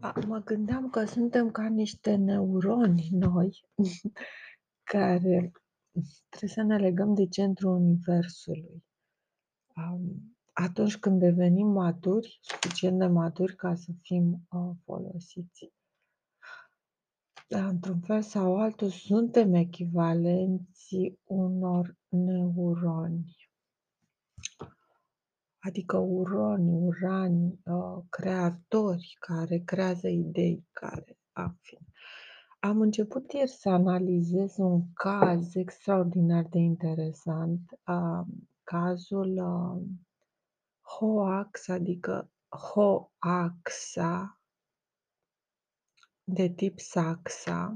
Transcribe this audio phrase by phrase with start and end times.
[0.00, 3.64] A, mă gândeam că suntem ca niște neuroni noi,
[4.92, 5.52] care
[6.28, 8.84] trebuie să ne legăm de centrul universului.
[9.74, 10.00] Am,
[10.52, 15.72] atunci când devenim maturi, suficient de maturi ca să fim uh, folosiți.
[17.48, 23.43] Dar, într-un fel sau altul, suntem echivalenții unor neuroni.
[25.66, 31.78] Adică uroni, urani, uh, creatori care creează idei, care am fi.
[32.60, 38.26] Am început ieri să analizez un caz extraordinar de interesant, uh,
[38.62, 39.82] cazul uh,
[40.80, 44.40] Hoax, adică Hoaxa,
[46.24, 47.74] de tip Saxa,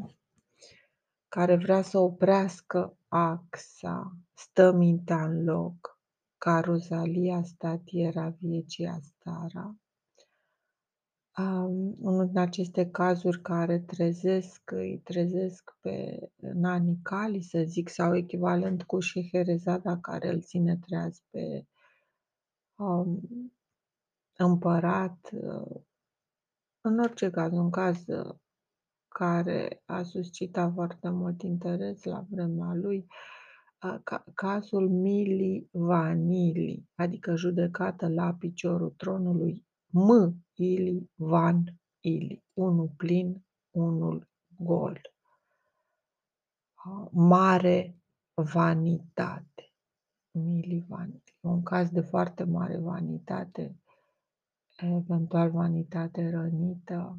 [1.28, 5.98] care vrea să oprească axa, stă mintea în loc,
[6.38, 9.77] Caruzalia statiera viecia stara.
[11.38, 18.16] Um, unul din aceste cazuri care trezesc, îi trezesc pe Nani Cali, să zic, sau
[18.16, 21.66] echivalent cu Șeherezada care îl ține treaz pe
[22.77, 23.20] um,
[24.36, 25.31] împărat.
[25.33, 25.81] Uh,
[26.81, 28.34] în orice caz, un caz uh,
[29.09, 32.98] care a suscitat foarte mult interes la vremea lui.
[32.98, 33.38] Uh,
[33.79, 40.34] ca, cazul Mili Vanili, adică judecată la piciorul tronului M.
[40.55, 41.65] Ili Van
[42.01, 45.01] Ili, unul plin, unul gol.
[47.11, 47.97] Mare
[48.34, 49.73] vanitate.
[50.31, 51.37] Mili Vanili.
[51.41, 53.77] Un caz de foarte mare vanitate,
[54.77, 57.19] eventual vanitate rănită.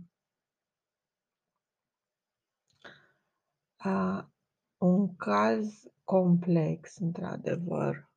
[3.78, 4.30] A,
[4.78, 8.10] un caz complex, într-adevăr,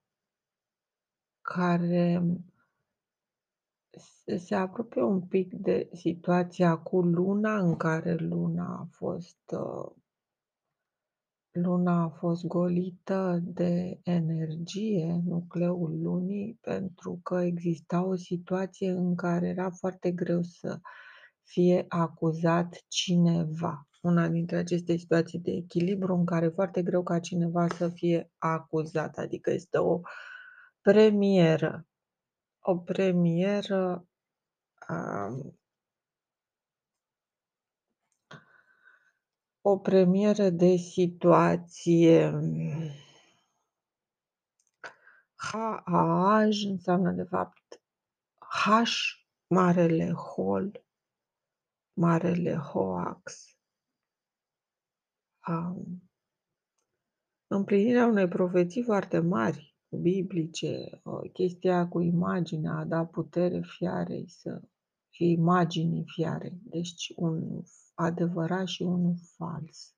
[1.41, 2.23] care
[4.39, 9.93] se apropie un pic de situația cu luna, în care luna a fost uh,
[11.51, 19.49] luna a fost golită de energie, nucleul lunii, pentru că exista o situație în care
[19.49, 20.81] era foarte greu să
[21.43, 27.21] fie acuzat cineva una dintre aceste situații de echilibru în care e foarte greu ca
[27.21, 30.01] cineva să fie acuzat, adică este o
[30.81, 31.87] premieră.
[32.61, 34.09] O premieră
[34.89, 35.59] um,
[39.61, 42.31] o premieră de situație
[45.35, 47.83] H-A-J înseamnă de fapt
[48.39, 48.67] H,
[49.47, 50.85] marele hol,
[51.93, 53.57] marele hoax
[55.49, 56.03] um,
[57.47, 64.63] împlinirea unei profeții foarte mari, biblice, chestia cu imaginea, a da putere fiarei să
[65.09, 67.63] fie imaginii fiarei, deci un
[67.95, 69.95] adevărat și unul fals.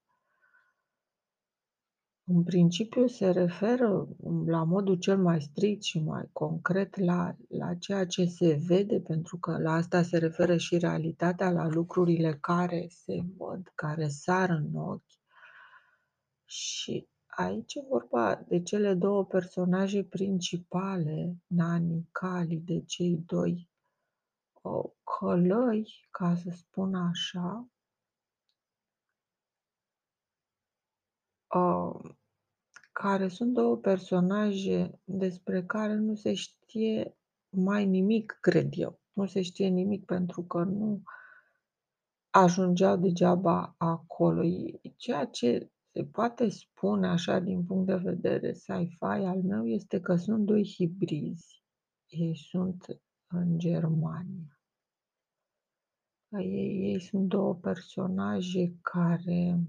[2.26, 4.08] În principiu se referă
[4.46, 9.38] la modul cel mai strict și mai concret la, la ceea ce se vede, pentru
[9.38, 14.74] că la asta se referă și realitatea, la lucrurile care se văd, care sar în
[14.74, 15.02] ochi,
[16.54, 23.68] și aici e vorba de cele două personaje principale, Nani, Cali, de cei doi
[25.04, 27.68] călăi, ca să spun așa,
[32.92, 37.16] care sunt două personaje despre care nu se știe
[37.48, 39.00] mai nimic, cred eu.
[39.12, 41.02] Nu se știe nimic pentru că nu
[42.30, 44.42] ajungeau degeaba acolo.
[44.96, 50.16] Ceea ce se poate spune așa din punct de vedere sci-fi al meu este că
[50.16, 51.62] sunt doi hibrizi.
[52.06, 52.86] Ei sunt
[53.26, 54.58] în Germania.
[56.28, 59.60] Ei, ei sunt două personaje care,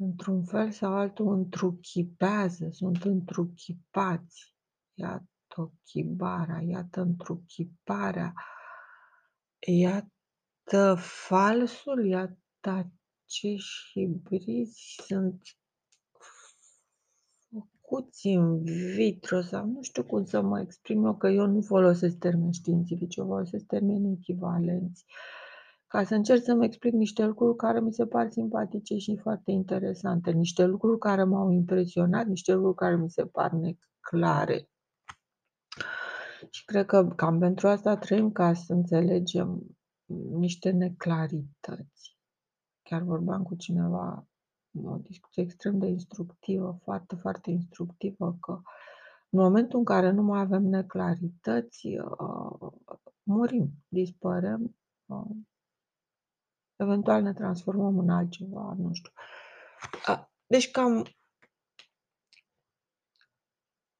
[0.00, 4.54] într-un fel sau altul, întruchipează, sunt întruchipați.
[4.94, 8.32] Iată chibara, iată întruchiparea,
[9.58, 12.92] iată falsul, iată
[13.28, 15.42] acești hibrizi sunt
[17.50, 18.62] făcuți în
[18.94, 23.16] vitro sau nu știu cum să mă exprim eu, că eu nu folosesc termeni științifici,
[23.16, 25.04] eu folosesc termeni echivalenți,
[25.86, 30.30] ca să încerc să-mi explic niște lucruri care mi se par simpatice și foarte interesante,
[30.30, 34.68] niște lucruri care m-au impresionat, niște lucruri care mi se par neclare.
[36.50, 39.76] Și cred că cam pentru asta trăim ca să înțelegem
[40.38, 42.17] niște neclarități.
[42.88, 44.26] Chiar vorbeam cu cineva,
[44.84, 48.60] o discuție extrem de instructivă, foarte, foarte instructivă, că
[49.30, 52.72] în momentul în care nu mai avem neclarități, uh,
[53.22, 54.76] murim, dispărem,
[55.06, 55.36] uh,
[56.76, 59.12] eventual ne transformăm în altceva, nu știu.
[60.04, 61.04] A, deci cam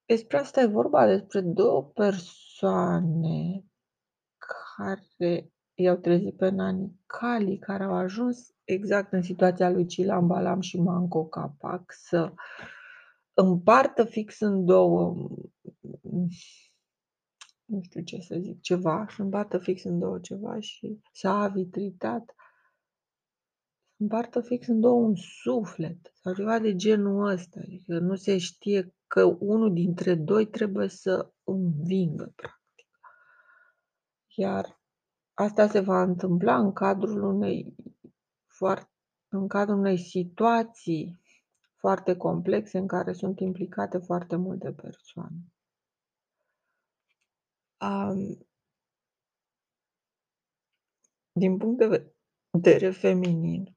[0.06, 3.64] despre asta e vorba, despre două persoane
[4.76, 10.60] care i-au trezit pe Nani Cali, care au ajuns exact în situația lui Cilan Balam
[10.60, 12.32] și Manco Capac să
[13.34, 15.14] împartă fix în două
[17.64, 22.34] nu știu ce să zic, ceva, să împartă fix în două ceva și s-a avitritat
[23.96, 27.60] împartă fix în două un suflet sau ceva de genul ăsta.
[27.60, 32.88] Adică nu se știe că unul dintre doi trebuie să învingă, practic.
[34.34, 34.80] Iar
[35.34, 37.74] asta se va întâmpla în cadrul unei
[38.58, 38.90] foarte,
[39.28, 41.20] în cadrul unei situații
[41.76, 45.36] foarte complexe în care sunt implicate foarte multe persoane.
[47.80, 48.48] Um,
[51.32, 52.14] din punct de
[52.50, 53.76] vedere feminin,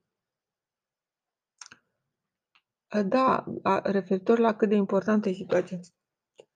[3.06, 3.44] da,
[3.84, 5.80] referitor la cât de importantă e situația.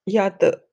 [0.04, 0.70] Iată,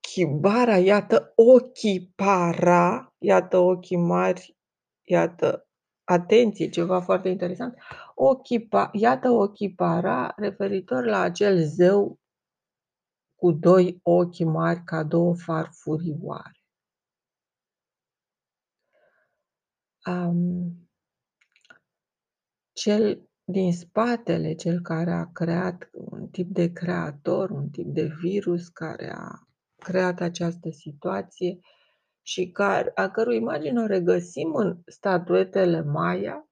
[0.00, 4.56] Chibara, iată ochii para, iată ochii mari,
[5.02, 5.69] iată,
[6.10, 7.78] atenție, ceva foarte interesant.
[8.14, 12.18] Ochii pa, iată ochii para, referitor la acel zeu
[13.34, 16.64] cu doi ochi mari ca două farfurioare.
[20.06, 20.88] Um,
[22.72, 28.68] cel din spatele, cel care a creat un tip de creator, un tip de virus
[28.68, 31.58] care a creat această situație
[32.22, 36.48] și care, a cărui imagine o regăsim în statuetele Maya.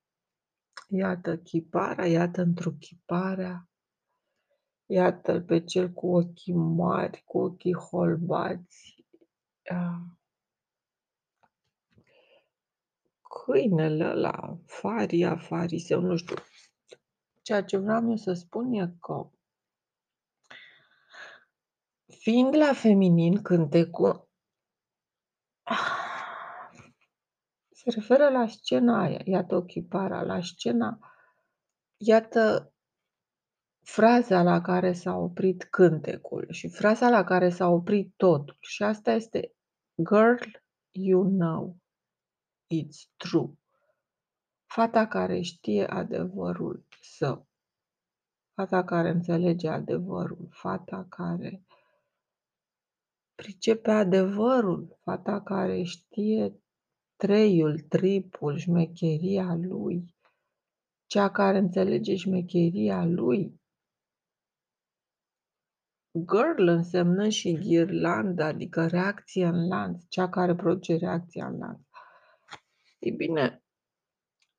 [0.88, 3.69] Iată chipara, iată întruchiparea,
[4.87, 9.06] iată pe cel cu ochii mari, cu ochii holbați,
[13.44, 16.37] câinele ăla, faria, fariseu, nu știu,
[17.49, 19.31] Ceea ce vreau eu să spun e că
[22.06, 24.28] fiind la feminin cântecul
[27.79, 30.99] se referă la scena aia, iată ochipara, la scena,
[31.97, 32.73] iată
[33.85, 38.57] fraza la care s-a oprit cântecul și fraza la care s-a oprit totul.
[38.61, 39.55] Și asta este
[40.09, 40.43] Girl,
[40.91, 41.77] you know,
[42.75, 43.53] it's true.
[44.67, 47.49] Fata care știe adevărul său.
[48.55, 51.63] Fata care înțelege adevărul, fata care
[53.35, 56.63] pricepe adevărul, fata care știe
[57.19, 60.15] treiul, tripul, șmecheria lui,
[61.06, 63.61] cea care înțelege șmecheria lui.
[66.12, 71.81] Girl însemnă și ghirlandă, adică reacție în lanț, cea care produce reacția în lanț.
[72.99, 73.62] Ei bine,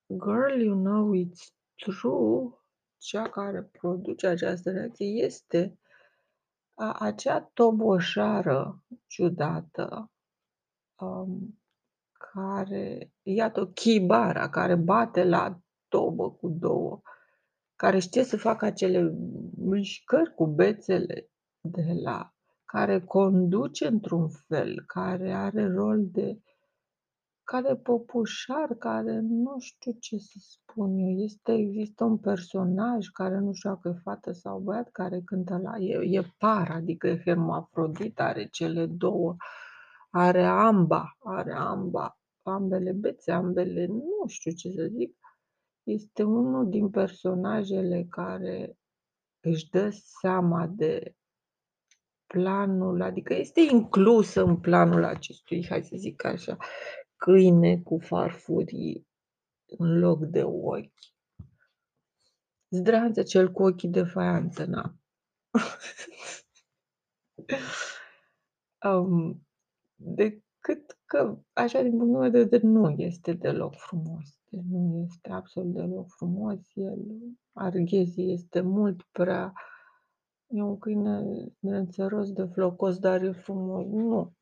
[0.08, 2.50] girl, you know it's true,
[2.98, 5.80] cea care produce această reacție este
[7.00, 10.12] acea toboșară ciudată
[10.96, 11.59] um,
[12.34, 17.02] care, iată, chibara, care bate la tobă cu două,
[17.76, 19.14] care știe să facă acele
[19.58, 21.30] mișcări cu bețele
[21.62, 22.34] de la,
[22.66, 26.40] care conduce într-un fel, care are rol de
[27.44, 31.20] care popușar, care nu știu ce să spun eu.
[31.24, 35.78] Este, există un personaj care nu știu dacă e fată sau băiat care cântă la...
[35.78, 39.36] E, e par, adică e hermafrodit, are cele două,
[40.10, 42.19] are amba, are amba,
[42.50, 45.18] ambele bețe, ambele, nu știu ce să zic.
[45.84, 48.78] Este unul din personajele care
[49.40, 51.16] își dă seama de
[52.26, 56.58] planul, adică este inclus în planul acestui, hai să zic așa,
[57.16, 59.08] câine cu farfurii
[59.66, 60.94] în loc de ochi.
[62.70, 64.96] Zdranță cel cu ochii de faianță, na.
[68.92, 69.48] um,
[70.62, 74.40] decât că, așa, din punctul meu de vedere, nu este deloc frumos.
[74.50, 76.60] Deci nu este absolut deloc frumos.
[76.74, 77.00] El,
[77.54, 79.54] arghezii este mult prea...
[80.52, 81.22] E un câine
[81.60, 83.86] de înțeros, de flocos, dar e frumos.
[83.86, 84.34] Nu.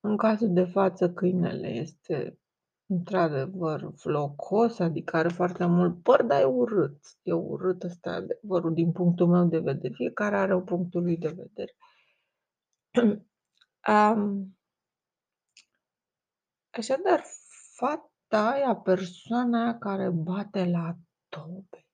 [0.00, 2.38] În cazul de față, câinele este
[2.86, 6.98] într-adevăr flocos, adică are foarte mult păr, dar e urât.
[7.22, 9.94] E urât ăsta adevărul din punctul meu de vedere.
[9.94, 11.76] Fiecare are o punctul lui de vedere.
[13.88, 14.58] um,
[16.70, 17.24] așadar,
[17.74, 20.96] fata aia, persoana aia care bate la
[21.28, 21.86] tobe.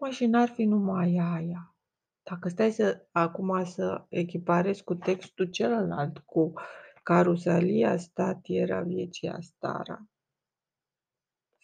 [0.00, 1.74] Mă, și n-ar fi numai aia.
[2.22, 6.52] Dacă stai să acum să echiparezi cu textul celălalt, cu
[7.02, 10.08] Carusalia stat era viecia stara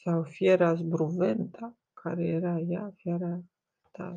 [0.02, 3.42] sau fiera zbruventa, care era ea, fiera
[3.82, 4.14] asta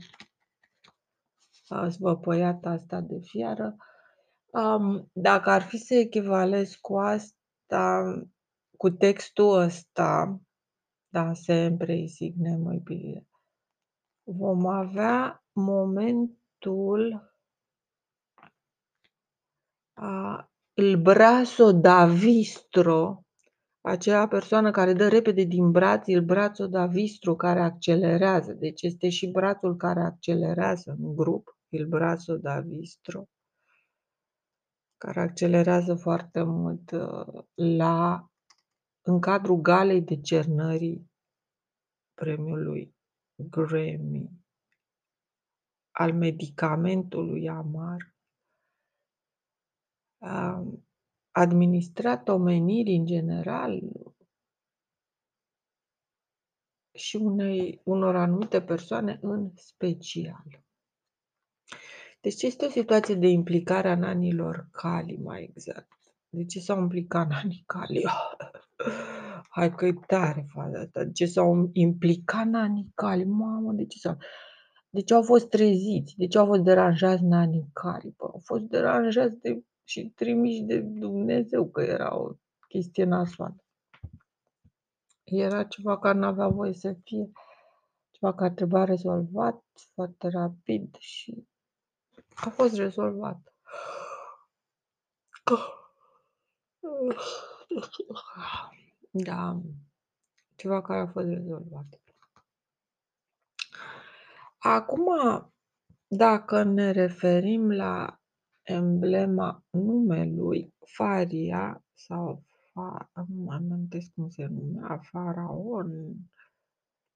[1.87, 3.75] zvăpăiată asta de fiară.
[4.45, 8.03] Um, dacă ar fi să echivalez cu asta,
[8.77, 10.39] cu textul ăsta,
[11.09, 13.27] da, sempre y signe muy bine,
[14.23, 17.31] vom avea momentul
[19.93, 23.23] a, il brazo da vistro,
[23.81, 28.53] acea persoană care dă repede din braț, il brazo da vistro care accelerează.
[28.53, 33.27] Deci este și brațul care accelerează în grup, il brazo da vistro,
[34.97, 38.29] care accelerează foarte mult uh, la,
[39.01, 41.11] în cadrul galei de cernării
[42.13, 42.95] premiului
[43.35, 44.29] Grammy
[45.91, 48.15] al medicamentului amar
[51.31, 53.81] administrat omenirii în general
[56.93, 60.66] și unei, unor anumite persoane în special.
[62.21, 65.87] Deci este o situație de implicare a nanilor cali, mai exact.
[66.29, 68.03] De ce s-au implicat nanii cali?
[69.49, 71.03] Hai că e tare faza asta.
[71.03, 73.23] De ce s-au implicat nanii cali?
[73.23, 74.17] Mamă, de ce s-au...
[74.89, 76.13] De ce au fost treziți?
[76.17, 78.13] De ce au fost deranjați nanii cali?
[78.17, 82.31] Bă, au fost deranjați de și trimiși de Dumnezeu, că era o
[82.67, 83.55] chestie nasoală.
[85.23, 87.31] Era ceva care nu avea voie să fie,
[88.11, 91.47] ceva care trebuia rezolvat foarte rapid și
[92.45, 93.53] a fost rezolvat.
[99.11, 99.61] Da,
[100.55, 101.85] ceva care a fost rezolvat.
[104.57, 105.07] Acum,
[106.07, 108.19] dacă ne referim la
[108.61, 116.15] emblema numelui Faria sau fa, nu amintesc cum se numea, Faraon,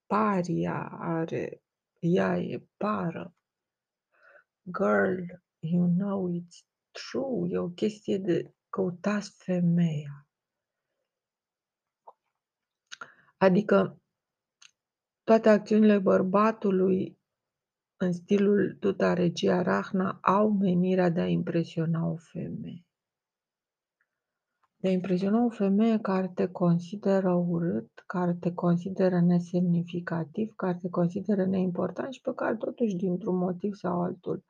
[0.05, 1.61] Paria are,
[1.99, 3.33] ea e pară,
[4.63, 5.25] girl,
[5.59, 10.27] you know it's true, e o chestie de căutați femeia.
[13.37, 14.01] Adică
[15.23, 17.19] toate acțiunile bărbatului
[17.97, 22.85] în stilul Tuta Regia Rahna au menirea de a impresiona o femeie.
[24.81, 30.89] De a impresiona o femeie care te consideră urât, care te consideră nesemnificativ, care te
[30.89, 34.45] consideră neimportant și pe care totuși dintr-un motiv sau altul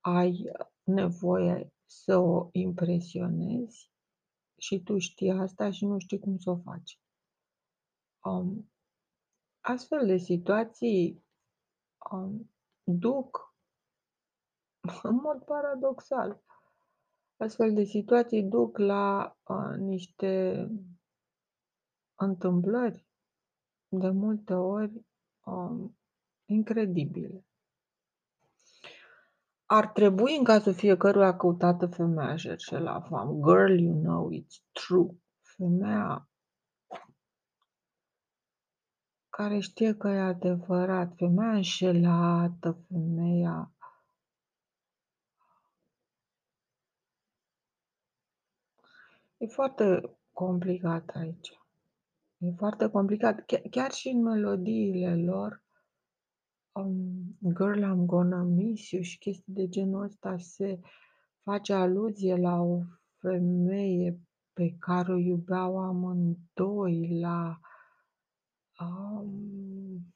[0.00, 0.52] ai
[0.82, 3.90] nevoie să o impresionezi
[4.56, 7.00] și tu știi asta și nu știi cum să o faci.
[8.24, 8.70] Um,
[9.60, 11.24] astfel de situații
[12.12, 12.50] um,
[12.82, 13.54] duc,
[15.02, 16.42] în mod paradoxal,
[17.36, 20.66] astfel de situații duc la uh, niște
[22.14, 23.06] întâmplări
[23.88, 25.06] de multe ori
[25.44, 25.98] um,
[26.44, 27.44] incredibile.
[29.66, 33.42] Ar trebui în cazul fiecăruia căutată femeia șerșe la fam.
[33.42, 35.08] Girl, you know it's true.
[35.56, 36.28] Femeia
[39.28, 43.72] care știe că e adevărat, femeia înșelată, femeia
[49.38, 51.60] E foarte complicat aici.
[52.38, 53.44] E foarte complicat.
[53.70, 55.62] Chiar și în melodiile lor,
[56.72, 60.80] um, Girl, I'm gonna miss you și chestii de genul ăsta se
[61.42, 62.82] face aluzie la o
[63.20, 64.20] femeie
[64.52, 67.60] pe care o iubeau amândoi, la
[68.80, 70.14] um,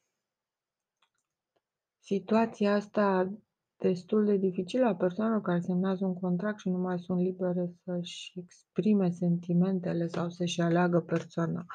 [1.98, 3.32] situația asta
[3.80, 8.32] destul de dificilă a persoanelor care semnează un contract și nu mai sunt libere să-și
[8.38, 11.66] exprime sentimentele sau să-și aleagă persoana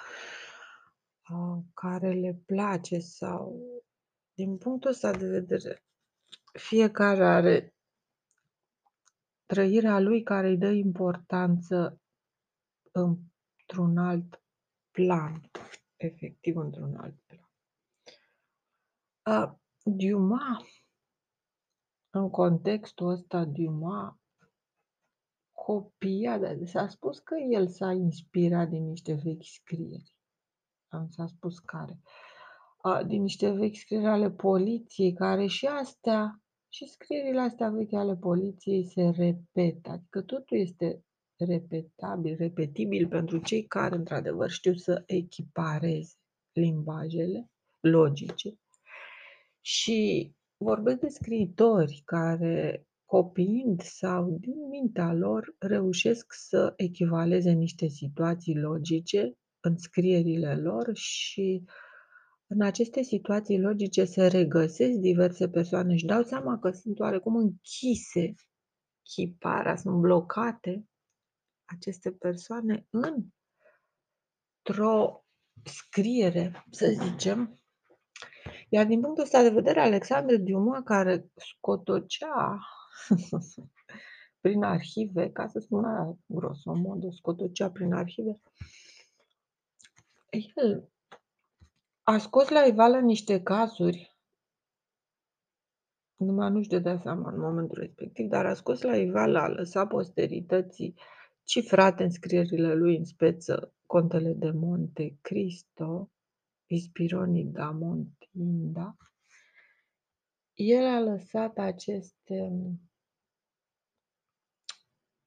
[1.73, 3.61] care le place sau
[4.33, 5.83] din punctul ăsta de vedere
[6.53, 7.75] fiecare are
[9.45, 12.01] trăirea lui care îi dă importanță
[12.91, 14.43] într-un alt
[14.91, 15.51] plan,
[15.95, 17.49] efectiv într-un alt plan.
[19.25, 20.84] Uh, Dumas,
[22.17, 24.13] în contextul ăsta, Dumas
[25.65, 30.15] copia, dar s-a spus că el s-a inspirat din niște vechi scrieri.
[31.09, 31.99] S-a spus care.
[33.07, 38.85] Din niște vechi scrieri ale poliției, care și astea, și scrierile astea vechi ale poliției
[38.85, 39.89] se repetă.
[39.89, 41.05] Adică totul este
[41.37, 46.15] repetabil, repetibil pentru cei care, într-adevăr, știu să echipareze
[46.53, 48.59] limbajele logice
[49.61, 50.31] și
[50.65, 59.37] vorbesc de scriitori care copiind sau din mintea lor, reușesc să echivaleze niște situații logice
[59.59, 61.63] în scrierile lor și
[62.47, 68.33] în aceste situații logice se regăsesc diverse persoane, își dau seama că sunt oarecum închise,
[69.01, 70.85] chiparea, sunt blocate
[71.65, 73.25] aceste persoane într-o
[75.63, 77.59] scriere, să zicem.
[78.75, 82.59] Iar din punctul ăsta de vedere, Alexandre Dumas, care scotocea
[84.41, 88.39] prin arhive, ca să spun aia grosomodă, scotocea prin arhive,
[90.55, 90.89] el
[92.03, 94.17] a scos la iveală niște cazuri,
[96.15, 100.95] numai nu-și dădea seama în momentul respectiv, dar a scos la iveală, a lăsat posterității
[101.43, 106.09] cifrate în scrierile lui în speță Contele de Monte Cristo,
[106.75, 108.97] Ispironi da Montinda.
[110.53, 112.51] El a lăsat aceste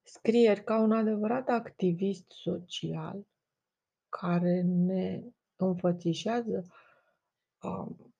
[0.03, 3.27] scrieri ca un adevărat activist social
[4.09, 5.23] care ne
[5.55, 6.65] înfățișează
[7.61, 8.13] um,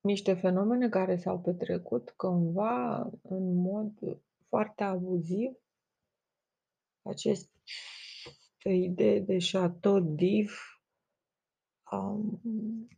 [0.00, 3.92] niște fenomene care s-au petrecut cândva în mod
[4.48, 5.50] foarte abuziv.
[7.02, 7.48] Aceste
[8.62, 10.69] idee de chateau div,
[11.90, 12.40] um,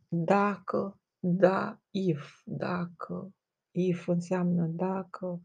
[0.07, 3.33] dacă, da, if, dacă,
[3.71, 5.41] if înseamnă dacă,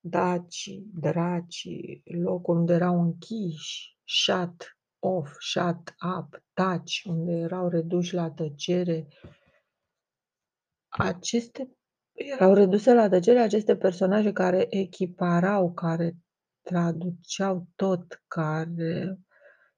[0.00, 1.68] daci, draci,
[2.04, 9.08] locul unde erau închiși, shut off, shut up, taci, unde erau reduși la tăcere.
[10.88, 11.76] Aceste
[12.12, 16.16] erau reduse la tăcere aceste personaje care echiparau, care
[16.62, 19.18] traduceau tot, care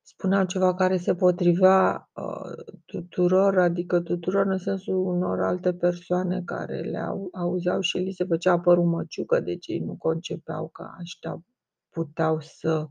[0.09, 6.81] spuneau ceva care se potrivea uh, tuturor, adică tuturor în sensul unor alte persoane care
[6.81, 11.45] le au, auzeau și li se făcea părul măciucă, deci ei nu concepeau că ăștia
[11.91, 12.89] puteau să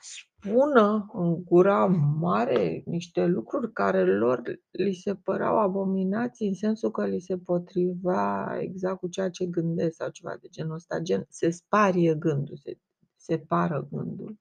[0.00, 1.86] spună în gura
[2.20, 8.56] mare niște lucruri care lor li se păreau abominații în sensul că li se potrivea
[8.60, 12.78] exact cu ceea ce gândesc sau ceva de genul ăsta, gen se sparie gândul, se
[13.16, 14.38] separă gândul.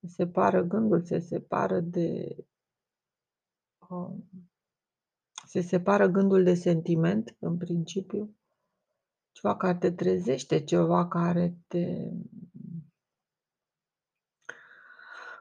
[0.00, 2.36] Se separă gândul, se separă de
[3.88, 4.28] um,
[5.46, 8.36] se separă gândul de sentiment, în principiu,
[9.32, 12.10] ceva care te trezește, ceva care te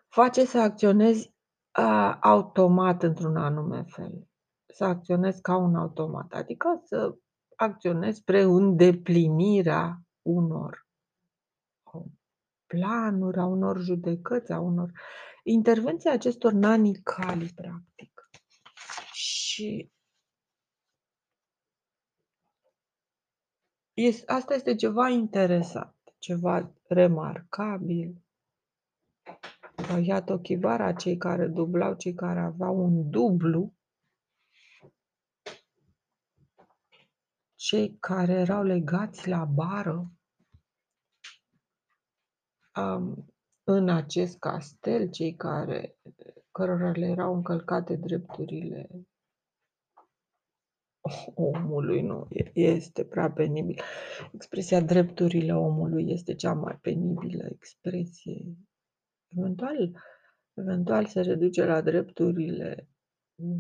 [0.08, 1.34] face să acționezi
[1.72, 4.28] a, automat într-un anume fel.
[4.74, 7.18] Să acționezi ca un automat, adică să
[7.56, 10.85] acționezi spre îndeplinirea unor
[12.68, 14.92] planuri, a unor judecăți, a unor
[15.44, 18.30] intervenții acestor nani cali, practic.
[19.14, 19.92] Și
[23.94, 28.24] este, asta este ceva interesant, ceva remarcabil.
[30.02, 33.74] Iată Chivara, cei care dublau, cei care aveau un dublu,
[37.56, 40.25] cei care erau legați la bară, um,
[43.64, 45.98] în acest castel, cei care,
[46.52, 48.90] cărora le erau încălcate drepturile
[51.36, 53.82] omului, nu, este prea penibil.
[54.32, 58.56] Expresia drepturile omului este cea mai penibilă expresie.
[59.28, 60.04] Eventual,
[60.54, 62.90] eventual se reduce la drepturile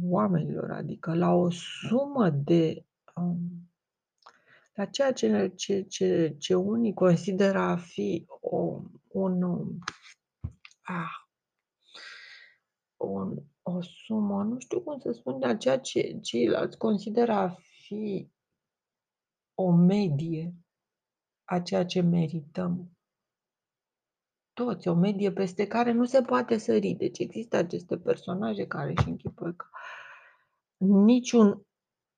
[0.03, 3.69] oamenilor, adică la o sumă de um,
[4.73, 8.81] la ceea ce, ce, ce, ce unii consideră a fi o,
[9.15, 9.41] un,
[10.81, 11.13] ah,
[12.97, 18.31] un, o sumă, nu știu cum să spun, dar ceea ce ceilalți consideră a fi
[19.53, 20.55] o medie
[21.43, 22.89] a ceea ce merităm
[24.53, 26.93] toți, o medie peste care nu se poate sări.
[26.93, 29.65] Deci există aceste personaje care își închipuie că
[30.77, 31.65] niciun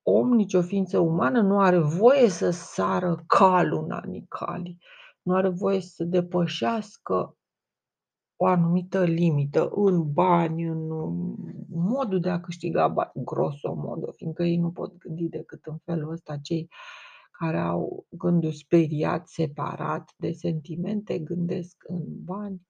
[0.01, 4.77] om, nicio ființă umană nu are voie să sară calul nanicali,
[5.27, 7.37] nu are voie să depășească
[8.35, 10.87] o anumită limită în bani, în
[11.69, 16.37] modul de a câștiga bani, grosomodo, fiindcă ei nu pot gândi decât în felul ăsta,
[16.37, 16.69] cei
[17.31, 22.61] care au gândul speriat, separat de sentimente, gândesc în bani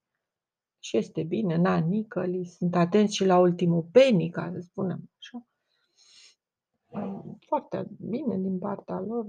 [0.79, 5.47] și este bine, na, nicăli, sunt atenți și la ultimul penny, ca să spunem așa.
[7.39, 9.25] Foarte bine din partea lor.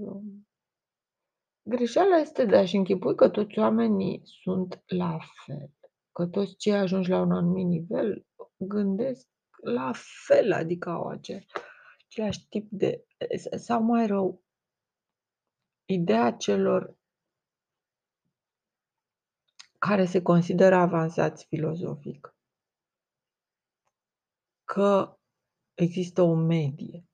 [1.63, 5.71] Greșeala este de a-și închipui că toți oamenii sunt la fel,
[6.11, 8.25] că toți cei ajungi la un anumit nivel
[8.57, 9.27] gândesc
[9.61, 9.91] la
[10.25, 13.05] fel, adică au același tip de,
[13.57, 14.43] sau mai rău,
[15.85, 16.97] ideea celor
[19.77, 22.35] care se consideră avansați filozofic
[24.63, 25.17] că
[25.73, 27.08] există o medie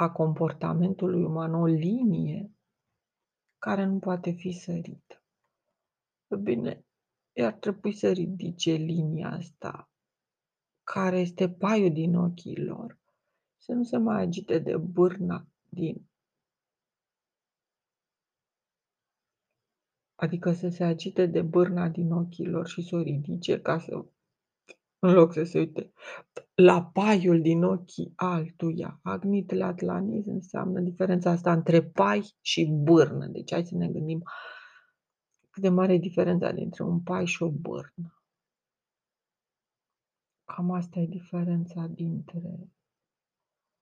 [0.00, 2.50] a comportamentului uman, o linie
[3.58, 5.22] care nu poate fi sărită.
[6.42, 6.84] Bine,
[7.44, 9.90] ar trebui să ridice linia asta,
[10.82, 12.98] care este paiul din ochii lor,
[13.56, 16.08] să nu se mai agite de bârna din
[20.14, 24.04] Adică să se agite de bârna din ochii lor și să o ridice ca să
[25.00, 25.92] în loc să se uite
[26.54, 29.00] la paiul din ochii altuia.
[29.02, 33.26] Agnit latlanis înseamnă diferența asta între pai și bârnă.
[33.26, 34.22] Deci hai să ne gândim
[35.50, 38.14] cât de mare e diferența dintre un pai și o bârnă.
[40.44, 42.70] Cam asta e diferența dintre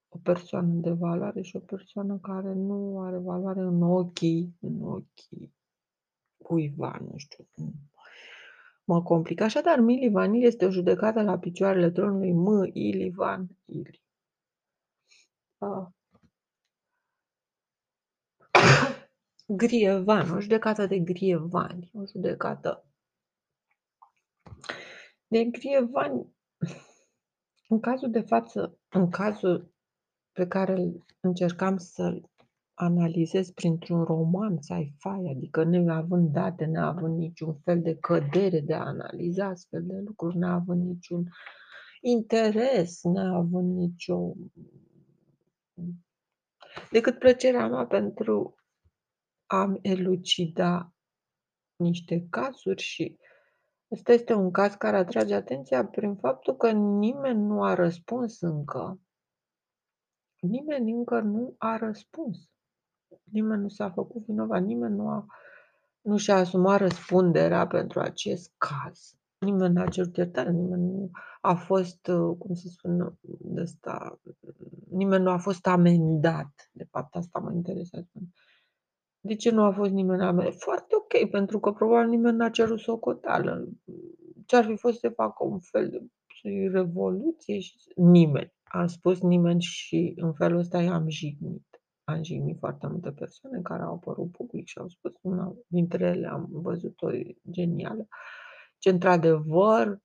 [0.09, 5.54] o persoană de valoare și o persoană care nu are valoare în ochii, în ochii
[6.37, 7.74] cuiva, nu știu cum
[8.88, 9.40] mă complic.
[9.40, 12.70] Așadar, Mili Vanil este o judecată la picioarele tronului M.
[12.72, 14.03] Ilivan Ili.
[15.59, 15.87] Ah.
[19.46, 22.85] Grievan, o judecată de grievani, o judecată
[25.27, 26.37] de grievani.
[27.68, 29.74] În cazul de față, în cazul
[30.33, 32.31] pe care încercam să-l
[32.81, 39.47] analizez printr-un roman sci-fi, adică neavând date, neavând niciun fel de cădere de a analiza
[39.47, 41.29] astfel de lucruri, neavând niciun
[42.01, 44.35] interes, neavând nicio
[46.91, 48.55] decât plăcerea mea pentru
[49.47, 50.93] a elucida
[51.77, 53.19] niște cazuri și
[53.91, 59.01] ăsta este un caz care atrage atenția prin faptul că nimeni nu a răspuns încă.
[60.41, 62.49] Nimeni încă nu a răspuns.
[63.33, 65.27] Nimeni nu s-a făcut vinovat, nimeni nu a
[66.09, 69.16] nu și-a asumat răspunderea pentru acest caz.
[69.38, 74.21] Nimeni n-a cerut iertare, nimeni nu a fost, uh, cum se spune, de asta,
[74.90, 76.71] nimeni nu a fost amendat.
[76.73, 78.09] De fapt, asta mă interesează.
[79.21, 80.55] De ce nu a fost nimeni amendat?
[80.55, 83.68] Foarte ok, pentru că probabil nimeni n-a cerut socoteală.
[84.47, 86.01] Ce-ar fi fost să facă un fel de
[86.73, 88.53] revoluție și nimeni.
[88.62, 91.67] Am spus nimeni și în felul ăsta i-am jignit
[92.09, 96.29] am jignit foarte multe persoane care au apărut public și au spus, una dintre ele
[96.29, 97.11] am văzut-o
[97.51, 98.09] genială,
[98.79, 99.99] ce într-adevăr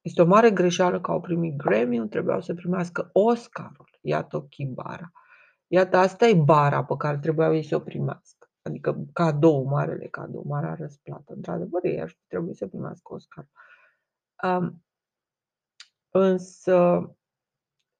[0.00, 3.98] este o mare greșeală că au primit Grammy, trebuiau să primească Oscarul.
[4.00, 5.12] Iată chibara.
[5.66, 8.50] Iată, asta e bara pe care trebuiau ei să o primească.
[8.62, 11.32] Adică cadou, marele cadou, marea răsplată.
[11.32, 13.48] Într-adevăr, ei ar trebui să primească Oscar.
[14.42, 14.84] Um,
[16.10, 17.10] însă,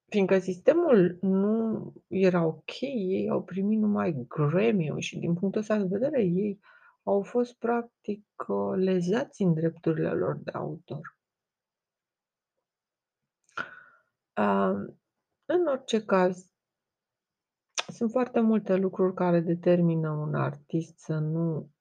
[0.09, 5.97] Fiindcă sistemul nu era ok, ei au primit numai Grammy și din punctul ăsta de
[5.97, 6.59] vedere ei
[7.03, 11.17] au fost practic uh, lezați în drepturile lor de autor.
[15.45, 16.51] În orice caz,
[17.87, 21.71] sunt foarte multe lucruri care determină un artist să nu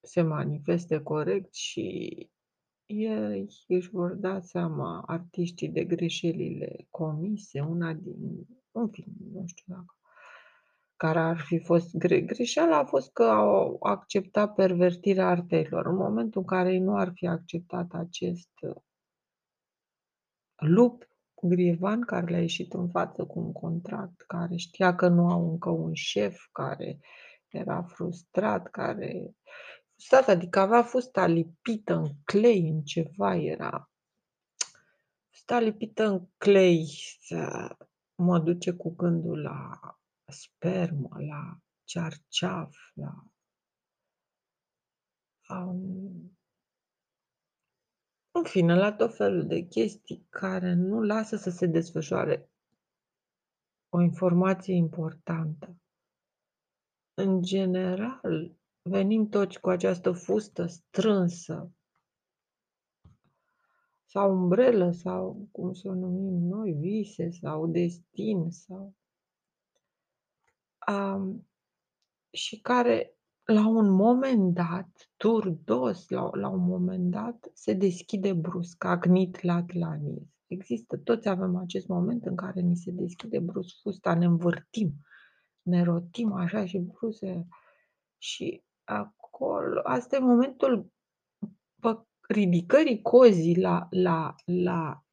[0.00, 2.30] se manifeste corect și
[2.88, 9.64] ei își vor da seama, artiștii, de greșelile comise, una din un film, nu știu
[9.74, 9.98] dacă
[10.98, 15.86] care ar fi fost gre greșeala a fost că au acceptat pervertirea artelor.
[15.86, 18.50] În momentul în care ei nu ar fi acceptat acest
[20.56, 21.08] lup
[21.42, 25.70] grievan care le-a ieșit în față cu un contract, care știa că nu au încă
[25.70, 26.98] un șef, care
[27.48, 29.34] era frustrat, care
[29.98, 33.90] Fustat, adică avea fusta lipită în clei, în ceva era.
[35.30, 36.86] Fusta lipită în clei
[37.20, 37.68] să
[38.14, 39.80] mă duce cu gândul la
[40.32, 43.24] spermă, la cearceaf, la...
[45.48, 46.38] Um,
[48.30, 52.50] în fine, la tot felul de chestii care nu lasă să se desfășoare
[53.88, 55.76] o informație importantă.
[57.14, 58.57] În general,
[58.88, 61.72] Venim toți cu această fustă strânsă
[64.04, 68.94] sau umbrelă sau cum să o numim noi, vise sau destin sau
[70.88, 71.48] um,
[72.30, 78.84] și care la un moment dat, turdos, la, la un moment dat, se deschide brusc,
[78.84, 80.22] agnit la atlanis.
[80.46, 84.94] Există, toți avem acest moment în care ni se deschide brusc fusta, ne învârtim,
[85.62, 87.22] ne rotim așa și brusc
[88.18, 90.92] și acolo, asta e momentul
[92.28, 95.04] ridicării cozii la, la, la,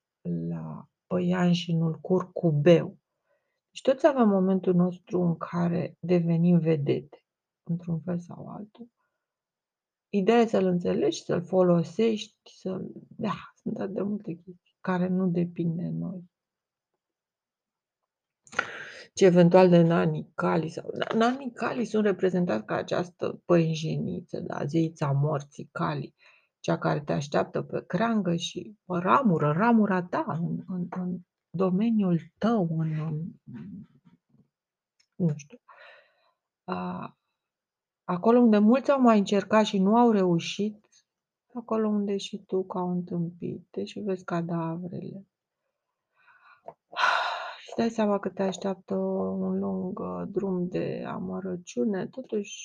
[0.50, 2.98] la păianjenul curcubeu.
[3.72, 7.24] Și toți avem momentul nostru în care devenim vedete,
[7.64, 8.88] într-un fel sau altul.
[10.10, 12.92] Ideea e să-l înțelegi, să-l folosești, să-l...
[13.08, 16.24] Da, sunt atât de multe chestii care nu depind de noi.
[19.16, 25.12] Ci eventual de nanii Cali sau nanii Cali sunt reprezentați ca această păinjeniță, da, zeița
[25.12, 26.16] morții Cali,
[26.60, 31.18] cea care te așteaptă pe creangă și ramură, ramura ta în, în, în
[31.50, 33.32] domeniul tău, în, în
[35.16, 35.58] nu știu,
[36.64, 37.18] a,
[38.04, 40.88] acolo unde mulți au mai încercat și nu au reușit,
[41.54, 45.26] acolo unde și tu ca un tâmpit, și vezi cadavrele.
[47.76, 52.56] Și dai seama că te așteaptă un lung uh, drum de amărăciune, totuși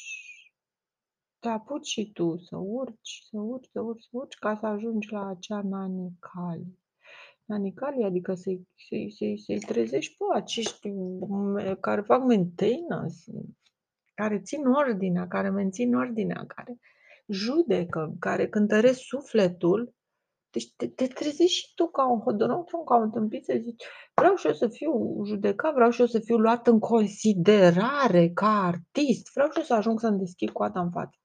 [1.39, 5.13] te apuci și tu să urci, să urci, să urci, să urci, ca să ajungi
[5.13, 6.79] la acea nanicali.
[7.45, 10.93] Nanicali, adică să-i, să-i, să-i, să-i trezești pe acești
[11.81, 13.15] care fac maintenance,
[14.15, 16.79] care țin ordinea, care mențin ordinea, care
[17.27, 19.95] judecă, care cântăresc sufletul
[20.51, 23.85] deci te, te trezești și tu ca un hodorotron, ca un tâmpit să zici,
[24.15, 28.63] vreau și eu să fiu judecat, vreau și eu să fiu luat în considerare ca
[28.63, 31.17] artist, vreau și eu să ajung să-mi deschid coada în fața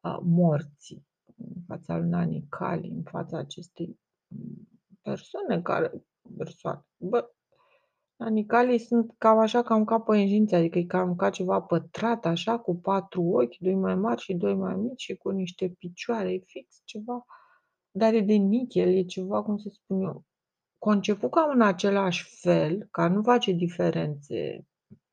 [0.00, 1.06] a, morții,
[1.36, 4.00] în fața lui Nani Cali, în fața acestei
[5.02, 6.04] persoane care,
[6.36, 7.30] persoane, bă,
[8.16, 12.58] Nani Cali sunt cam așa, cam ca păinjinți, adică e cam ca ceva pătrat, așa,
[12.58, 16.42] cu patru ochi, doi mai mari și doi mai mici și cu niște picioare, e
[16.46, 17.24] fix ceva
[17.92, 20.24] dar e de nichel, e ceva, cum să spun eu,
[20.78, 24.66] conceput cam în același fel, ca nu face diferențe,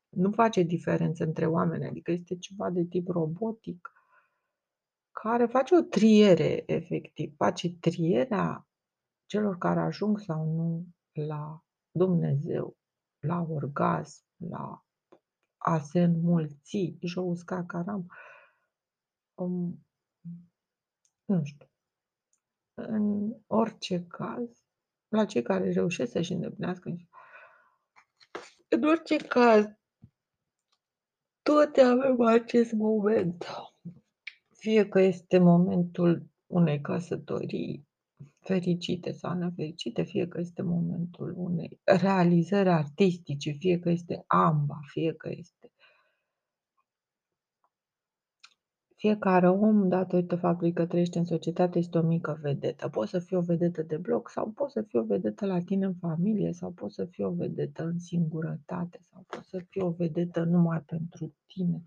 [0.08, 3.92] nu face diferențe între oameni, adică este ceva de tip robotic,
[5.10, 8.68] care face o triere, efectiv, face trierea
[9.26, 12.76] celor care ajung sau nu la Dumnezeu,
[13.18, 14.84] la orgasm, la
[15.62, 18.06] a se înmulți, jousca caram.
[19.34, 19.86] Um,
[21.24, 21.69] nu știu.
[22.88, 24.64] În orice caz,
[25.08, 26.94] la cei care reușesc să-și îndeplinească
[28.72, 29.64] în orice caz,
[31.42, 33.46] toate avem acest moment.
[34.50, 37.88] Fie că este momentul unei căsătorii
[38.40, 45.14] fericite sau nefericite, fie că este momentul unei realizări artistice, fie că este amba, fie
[45.14, 45.72] că este
[49.00, 52.88] Fiecare om, datorită faptului că trăiește în societate, este o mică vedetă.
[52.88, 55.86] Poți să fii o vedetă de bloc sau poți să fii o vedetă la tine
[55.86, 59.90] în familie sau poți să fii o vedetă în singurătate sau poți să fii o
[59.90, 61.82] vedetă numai pentru tine.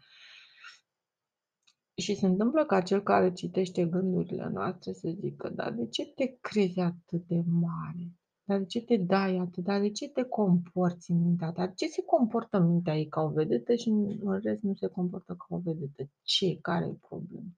[1.96, 6.38] Și se întâmplă ca cel care citește gândurile noastre să zică, dar de ce te
[6.42, 8.12] crezi atât de mare?
[8.46, 9.64] Dar de ce te dai atât?
[9.64, 11.68] Dar de ce te comporți în mintea ta?
[11.68, 15.36] De ce se comportă mintea ei ca o vedetă și în rest nu se comportă
[15.36, 16.10] ca o vedetă?
[16.22, 16.58] Ce?
[16.62, 17.50] Care e problema?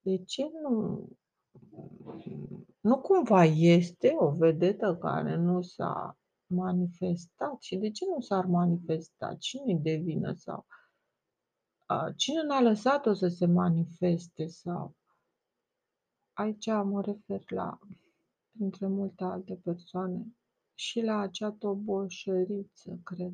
[0.00, 1.08] De ce nu?
[2.80, 9.34] Nu cumva este o vedetă care nu s-a manifestat și de ce nu s-ar manifesta?
[9.38, 10.66] Cine-i de vină sau
[12.16, 14.94] cine n-a lăsat-o să se manifeste sau
[16.32, 17.78] aici mă refer la
[18.52, 20.26] printre multe alte persoane,
[20.74, 23.32] și la acea toboșăriță, cred,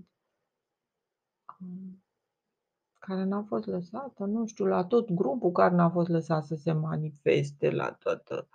[2.99, 6.73] care n-a fost lăsată, nu știu, la tot grupul care n-a fost lăsat să se
[6.73, 8.49] manifeste, la toată.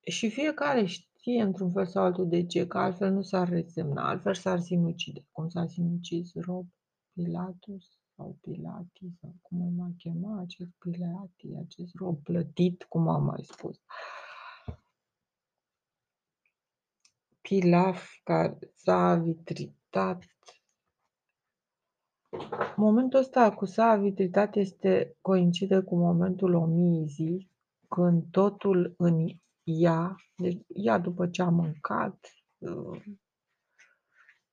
[0.00, 4.34] Și fiecare știe într-un fel sau altul de ce, că altfel nu s-ar resemna, altfel
[4.34, 6.66] s-ar sinucide, cum s-a sinucis Rob
[7.12, 13.24] Pilatus sau Pilati, sau cum îl mai chema acest Pilati, acest rob plătit, cum am
[13.24, 13.76] mai spus.
[13.76, 14.19] Uh,
[17.50, 20.24] pilaf care s-a vitritat.
[22.76, 27.50] Momentul ăsta cu s-a vitritat este coincide cu momentul omizii,
[27.88, 29.26] când totul în
[29.62, 32.18] ea, deci ea după ce a mâncat,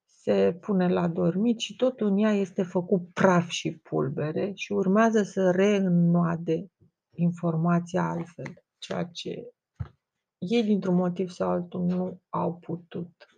[0.04, 5.22] se pune la dormit și totul în ea este făcut praf și pulbere și urmează
[5.22, 6.70] să reînnoade
[7.14, 9.52] informația altfel, ceea ce
[10.38, 13.37] ei dintr-un motiv sau altul nu au putut.